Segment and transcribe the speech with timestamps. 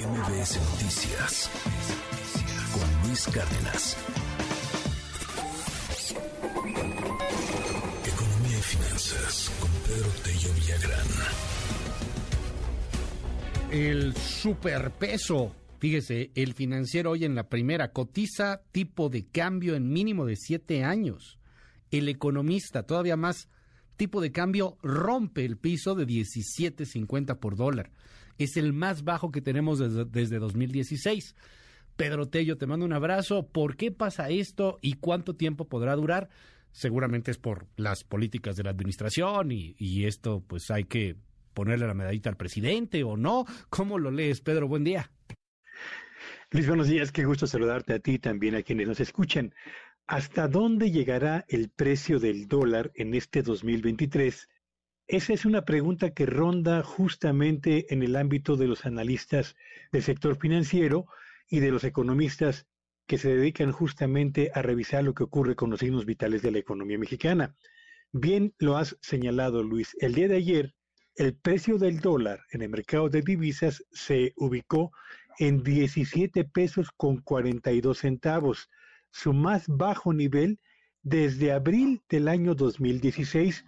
[0.00, 1.50] MBS Noticias
[2.72, 3.96] con Luis Cárdenas.
[8.06, 11.06] Economía y finanzas con Pedro Tello Villagrán.
[13.70, 15.54] El superpeso.
[15.78, 20.82] Fíjese, el financiero hoy en la primera cotiza tipo de cambio en mínimo de siete
[20.82, 21.38] años.
[21.90, 23.48] El economista, todavía más
[23.96, 27.90] tipo de cambio, rompe el piso de 17.50 por dólar.
[28.40, 31.36] Es el más bajo que tenemos desde, desde 2016.
[31.96, 33.46] Pedro Tello, te mando un abrazo.
[33.46, 36.30] ¿Por qué pasa esto y cuánto tiempo podrá durar?
[36.72, 41.16] Seguramente es por las políticas de la administración y, y esto pues hay que
[41.52, 43.44] ponerle la medallita al presidente o no.
[43.68, 44.68] ¿Cómo lo lees, Pedro?
[44.68, 45.10] Buen día.
[46.50, 47.12] Luis, buenos días.
[47.12, 49.54] Qué gusto saludarte a ti y también a quienes nos escuchan.
[50.06, 54.48] ¿Hasta dónde llegará el precio del dólar en este 2023?
[55.12, 59.56] Esa es una pregunta que ronda justamente en el ámbito de los analistas
[59.90, 61.06] del sector financiero
[61.48, 62.68] y de los economistas
[63.08, 66.58] que se dedican justamente a revisar lo que ocurre con los signos vitales de la
[66.58, 67.56] economía mexicana.
[68.12, 69.96] Bien lo has señalado, Luis.
[69.98, 70.76] El día de ayer,
[71.16, 74.92] el precio del dólar en el mercado de divisas se ubicó
[75.40, 78.70] en 17 pesos con 42 centavos,
[79.10, 80.60] su más bajo nivel
[81.02, 83.64] desde abril del año 2016.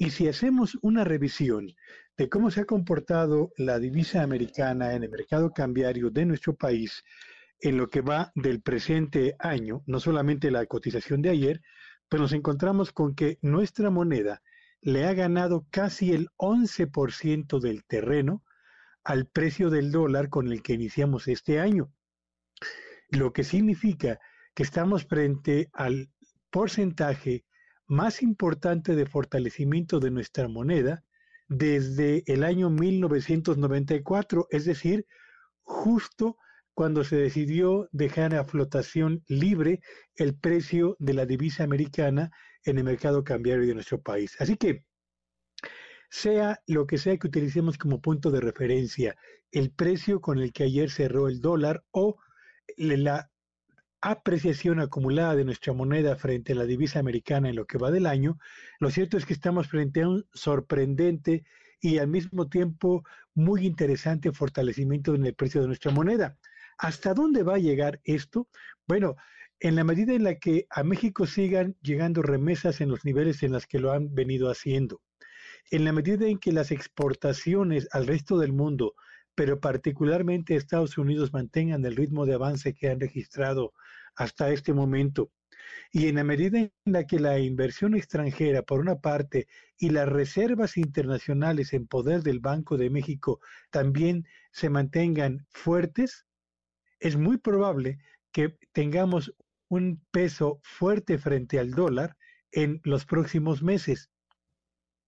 [0.00, 1.74] Y si hacemos una revisión
[2.16, 7.04] de cómo se ha comportado la divisa americana en el mercado cambiario de nuestro país
[7.60, 11.60] en lo que va del presente año, no solamente la cotización de ayer,
[12.08, 14.40] pues nos encontramos con que nuestra moneda
[14.80, 18.42] le ha ganado casi el 11% del terreno
[19.04, 21.92] al precio del dólar con el que iniciamos este año.
[23.10, 24.18] Lo que significa
[24.54, 26.08] que estamos frente al
[26.48, 27.44] porcentaje
[27.90, 31.02] más importante de fortalecimiento de nuestra moneda
[31.48, 35.06] desde el año 1994, es decir,
[35.62, 36.36] justo
[36.72, 39.80] cuando se decidió dejar a flotación libre
[40.14, 42.30] el precio de la divisa americana
[42.64, 44.36] en el mercado cambiario de nuestro país.
[44.38, 44.84] Así que,
[46.10, 49.16] sea lo que sea que utilicemos como punto de referencia,
[49.50, 52.18] el precio con el que ayer cerró el dólar o
[52.76, 53.28] la
[54.02, 58.06] apreciación acumulada de nuestra moneda frente a la divisa americana en lo que va del
[58.06, 58.38] año,
[58.78, 61.44] lo cierto es que estamos frente a un sorprendente
[61.80, 66.36] y al mismo tiempo muy interesante fortalecimiento en el precio de nuestra moneda.
[66.78, 68.48] ¿Hasta dónde va a llegar esto?
[68.86, 69.16] Bueno,
[69.60, 73.52] en la medida en la que a México sigan llegando remesas en los niveles en
[73.52, 75.02] los que lo han venido haciendo,
[75.70, 78.94] en la medida en que las exportaciones al resto del mundo,
[79.40, 83.72] pero particularmente Estados Unidos, mantengan el ritmo de avance que han registrado
[84.14, 85.32] hasta este momento,
[85.90, 90.06] y en la medida en la que la inversión extranjera, por una parte, y las
[90.06, 93.40] reservas internacionales en poder del Banco de México
[93.70, 96.26] también se mantengan fuertes,
[96.98, 97.98] es muy probable
[98.32, 99.34] que tengamos
[99.68, 102.14] un peso fuerte frente al dólar
[102.52, 104.10] en los próximos meses.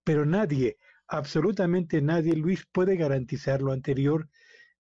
[0.05, 0.79] Pero nadie,
[1.09, 4.29] absolutamente nadie, Luis, puede garantizar lo anterior.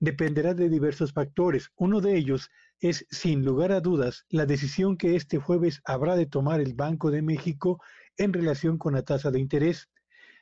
[0.00, 1.70] Dependerá de diversos factores.
[1.76, 2.50] Uno de ellos
[2.80, 7.10] es, sin lugar a dudas, la decisión que este jueves habrá de tomar el Banco
[7.10, 7.80] de México
[8.16, 9.88] en relación con la tasa de interés.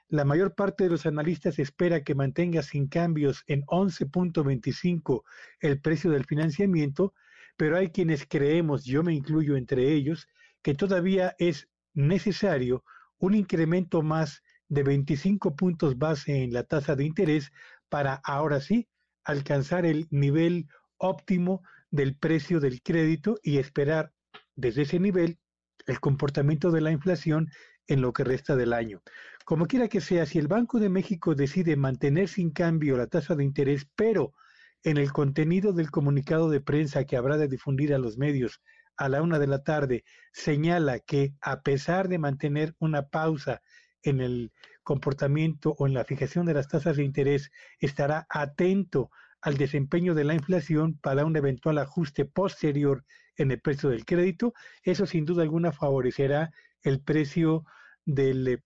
[0.09, 5.23] La mayor parte de los analistas espera que mantenga sin cambios en 11.25
[5.61, 7.15] el precio del financiamiento,
[7.57, 10.27] pero hay quienes creemos, yo me incluyo entre ellos,
[10.63, 12.83] que todavía es necesario
[13.19, 17.53] un incremento más de 25 puntos base en la tasa de interés
[17.89, 18.89] para ahora sí
[19.25, 24.13] alcanzar el nivel óptimo del precio del crédito y esperar
[24.55, 25.39] desde ese nivel
[25.87, 27.51] el comportamiento de la inflación
[27.89, 29.03] en lo que resta del año.
[29.45, 33.35] Como quiera que sea, si el Banco de México decide mantener sin cambio la tasa
[33.35, 34.33] de interés, pero
[34.85, 38.63] en el contenido del comunicado de prensa que habrá de difundir a los medios
[38.97, 43.63] a la una de la tarde, señala que a pesar de mantener una pausa
[44.03, 44.53] en el
[44.83, 50.25] comportamiento o en la fijación de las tasas de interés, estará atento al desempeño de
[50.25, 53.05] la inflación para un eventual ajuste posterior
[53.37, 54.53] en el precio del crédito,
[54.83, 56.51] eso sin duda alguna favorecerá
[56.83, 57.65] el precio
[58.05, 58.63] del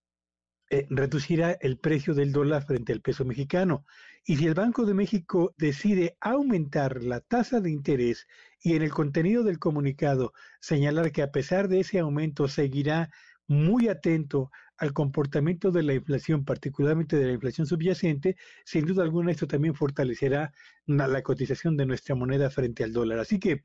[0.71, 3.85] eh, reducirá el precio del dólar frente al peso mexicano.
[4.25, 8.27] Y si el Banco de México decide aumentar la tasa de interés
[8.61, 13.11] y en el contenido del comunicado señalar que a pesar de ese aumento seguirá
[13.47, 19.31] muy atento al comportamiento de la inflación, particularmente de la inflación subyacente, sin duda alguna
[19.31, 20.53] esto también fortalecerá
[20.87, 23.19] la, cotización de nuestra moneda frente al dólar.
[23.19, 23.65] Así que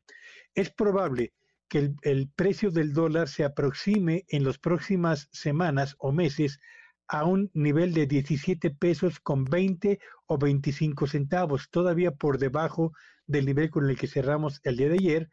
[0.53, 1.33] es probable
[1.67, 6.59] que el, precio del dólar se aproxime en las próximas semanas o meses
[7.07, 12.93] a un nivel de 17 pesos con 20 o 25 centavos, todavía por debajo
[13.25, 15.29] del nivel con el que cerramos el día de ayer,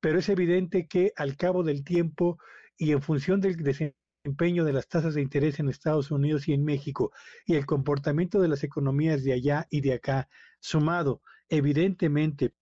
[0.00, 2.38] pero es evidente que al cabo del tiempo
[2.80, 6.64] y en función del desempeño de las tasas de interés en Estados Unidos y en
[6.64, 7.12] México
[7.44, 10.28] y el comportamiento de las economías de allá y de acá,
[10.60, 12.54] sumado evidentemente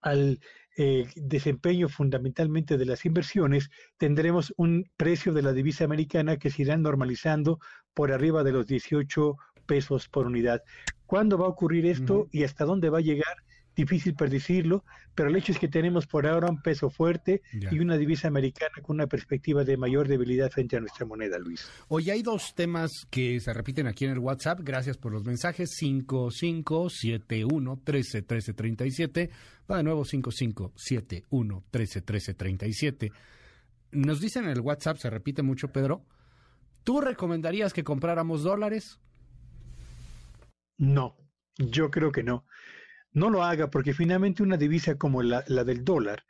[0.00, 0.38] al
[0.76, 6.62] eh, desempeño fundamentalmente de las inversiones, tendremos un precio de la divisa americana que se
[6.62, 7.58] irá normalizando
[7.94, 9.36] por arriba de los 18
[9.66, 10.62] pesos por unidad.
[11.04, 13.34] ¿Cuándo va a ocurrir esto y hasta dónde va a llegar?
[13.74, 14.84] Difícil predecirlo,
[15.14, 18.74] pero el hecho es que tenemos por ahora un peso fuerte y una divisa americana
[18.82, 21.68] con una perspectiva de mayor debilidad frente a nuestra moneda, Luis.
[21.88, 24.60] Hoy hay dos temas que se repiten aquí en el WhatsApp.
[24.62, 25.70] Gracias por los mensajes.
[25.76, 29.30] 5571 13 13 37.
[29.70, 33.12] Va de nuevo 5571 13 13 37.
[33.92, 36.04] Nos dicen en el WhatsApp, se repite mucho, Pedro.
[36.82, 38.98] ¿Tú recomendarías que compráramos dólares?
[40.76, 41.16] No,
[41.56, 42.44] yo creo que no
[43.14, 46.24] no lo haga porque finalmente una divisa como la, del dólar,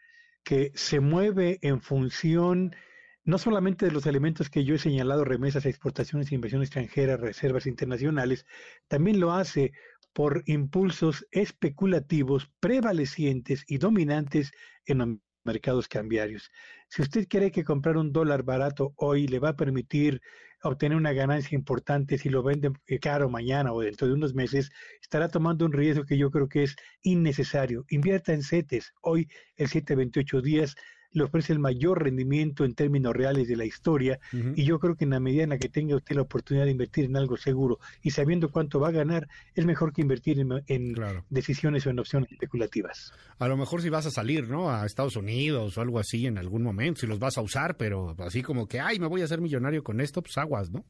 [0.44, 2.76] que se mueve en función
[3.24, 8.44] no solamente de los elementos que yo he señalado, remesas, exportaciones, inversión extranjera, reservas internacionales,
[8.86, 9.72] también lo hace
[10.12, 14.52] por impulsos especulativos prevalecientes y dominantes
[14.84, 15.08] en los
[15.42, 16.50] mercados cambiarios.
[16.88, 20.20] Si usted cree que comprar un dólar barato hoy le va a permitir
[20.68, 24.70] obtener una ganancia importante si lo vende eh, caro mañana o dentro de unos meses,
[25.00, 27.84] estará tomando un riesgo que yo creo que es innecesario.
[27.88, 28.92] Invierta en CETES.
[29.02, 30.74] Hoy el 728 días
[31.14, 35.04] le ofrece el mayor rendimiento en términos reales de la historia y yo creo que
[35.04, 37.78] en la medida en la que tenga usted la oportunidad de invertir en algo seguro
[38.02, 40.94] y sabiendo cuánto va a ganar, es mejor que invertir en,
[41.30, 43.12] decisiones o en opciones especulativas.
[43.38, 44.70] A lo mejor si vas a salir, ¿no?
[44.70, 48.16] A Estados Unidos o algo así en algún momento, si los vas a usar, pero
[48.18, 50.84] así como que, ay, me voy a hacer millonario con esto, pues aguas, ¿no?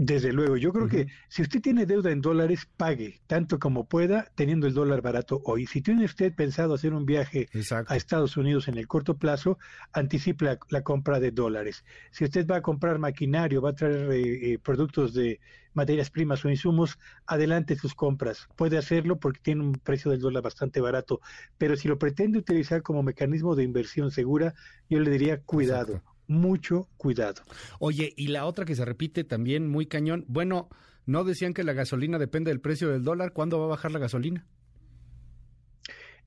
[0.00, 4.30] Desde luego, yo creo que si usted tiene deuda en dólares, pague tanto como pueda
[4.36, 5.66] teniendo el dólar barato hoy.
[5.66, 7.48] Si tiene usted pensado hacer un viaje
[7.88, 9.58] a Estados Unidos en el corto plazo,
[9.92, 11.84] anticipe la, compra de dólares.
[12.12, 15.40] Si usted va a comprar maquinario, va a traer eh, eh, productos de
[15.74, 16.96] materias primas o insumos,
[17.26, 18.48] adelante sus compras.
[18.54, 21.20] Puede hacerlo porque tiene un precio del dólar bastante barato,
[21.58, 24.54] pero si lo pretende utilizar como mecanismo de inversión segura,
[24.88, 27.42] yo le diría cuidado mucho cuidado.
[27.80, 30.68] Oye, y la otra que se repite también muy cañón, bueno,
[31.06, 33.32] ¿no decían que la gasolina depende del precio del dólar?
[33.32, 34.46] ¿Cuándo va a bajar la gasolina?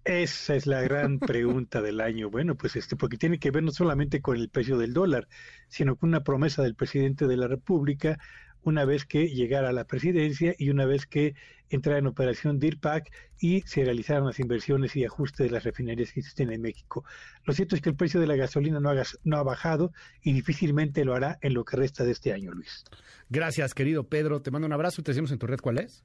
[0.04, 2.30] Esa es la gran pregunta del año.
[2.30, 5.28] Bueno, pues este, porque tiene que ver no solamente con el precio del dólar,
[5.68, 8.18] sino con una promesa del presidente de la República
[8.64, 11.36] una vez que llegara a la presidencia y una vez que
[11.70, 16.20] entrara en operación DIRPAC y se realizaran las inversiones y ajustes de las refinerías que
[16.20, 17.06] existen en México.
[17.46, 18.92] Lo cierto es que el precio de la gasolina no,
[19.24, 22.84] no ha bajado y difícilmente lo hará en lo que resta de este año, Luis.
[23.30, 24.42] Gracias, querido Pedro.
[24.42, 26.04] Te mando un abrazo y te decimos en tu red cuál es.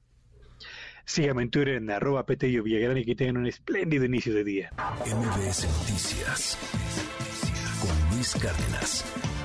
[1.05, 4.71] Síganme en Twitter en arroba Petello Villagrán y que tengan un espléndido inicio de día.
[5.05, 6.59] MBS Noticias
[7.81, 9.36] con Luis Cárdenas.